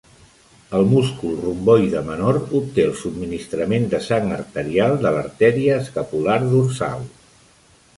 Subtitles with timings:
[0.77, 7.11] El múscul romboide menor obté el subministrament de sang arterial de l'artèria escapular dorsal.